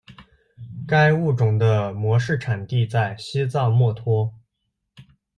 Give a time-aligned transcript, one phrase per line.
[0.87, 4.33] 该物种的模式产地在西藏墨脱。